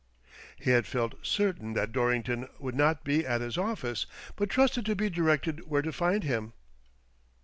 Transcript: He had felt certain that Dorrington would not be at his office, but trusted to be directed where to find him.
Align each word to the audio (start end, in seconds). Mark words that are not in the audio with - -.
He 0.59 0.71
had 0.71 0.87
felt 0.87 1.13
certain 1.23 1.73
that 1.73 1.91
Dorrington 1.91 2.47
would 2.57 2.73
not 2.73 3.03
be 3.03 3.23
at 3.23 3.39
his 3.41 3.55
office, 3.55 4.07
but 4.35 4.49
trusted 4.49 4.83
to 4.87 4.95
be 4.95 5.11
directed 5.11 5.69
where 5.69 5.83
to 5.83 5.91
find 5.93 6.23
him. 6.23 6.53